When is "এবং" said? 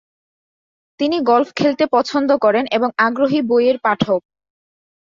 2.71-2.89